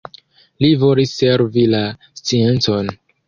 [0.63, 1.83] Li volis servi la
[2.23, 2.93] sciencon.